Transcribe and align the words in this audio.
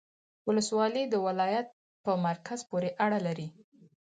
ولسوالۍ 0.47 1.03
د 1.09 1.15
ولایت 1.27 1.67
په 2.03 2.11
مرکز 2.25 2.59
پوري 2.69 2.91
اړه 3.05 3.19
لري 3.27 3.47